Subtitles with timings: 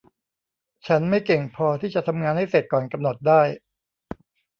[0.87, 3.41] ฉันไม่เก่งพอที่จะทำงานให้เสร็จก่อนกำหนดได้